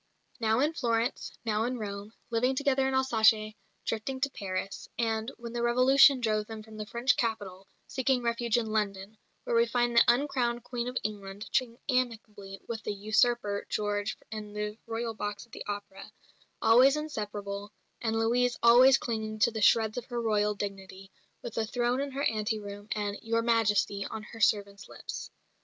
Now 0.39 0.61
in 0.61 0.73
Florence, 0.73 1.31
now 1.45 1.63
in 1.65 1.77
Rome; 1.77 2.11
living 2.31 2.55
together 2.55 2.87
in 2.87 2.95
Alsace, 2.95 3.53
drifting 3.85 4.19
to 4.21 4.31
Paris; 4.31 4.89
and, 4.97 5.31
when 5.37 5.53
the 5.53 5.61
Revolution 5.61 6.19
drove 6.21 6.47
them 6.47 6.63
from 6.63 6.77
the 6.77 6.87
French 6.87 7.15
capital, 7.15 7.67
seeking 7.85 8.23
refuge 8.23 8.57
in 8.57 8.65
London, 8.71 9.19
where 9.43 9.55
we 9.55 9.67
find 9.67 9.95
the 9.95 10.03
uncrowned 10.07 10.63
Queen 10.63 10.87
of 10.87 10.97
England 11.03 11.47
chatting 11.51 11.77
amicably 11.87 12.59
with 12.67 12.81
the 12.81 12.95
"usurper" 12.95 13.67
George 13.69 14.17
in 14.31 14.53
the 14.53 14.75
Royal 14.87 15.13
box 15.13 15.45
at 15.45 15.51
the 15.51 15.63
opera 15.67 16.11
always 16.63 16.97
inseparable, 16.97 17.71
and 18.01 18.17
Louise 18.17 18.57
always 18.63 18.97
clinging 18.97 19.37
to 19.37 19.51
the 19.51 19.61
shreds 19.61 19.99
of 19.99 20.05
her 20.05 20.19
Royal 20.19 20.55
dignity, 20.55 21.11
with 21.43 21.55
a 21.59 21.65
throne 21.67 22.01
in 22.01 22.09
her 22.13 22.23
ante 22.23 22.57
room, 22.57 22.87
and 22.93 23.19
"Your 23.21 23.43
Majesty" 23.43 24.07
on 24.07 24.23
her 24.23 24.39
servants' 24.41 24.89
lips. 24.89 25.29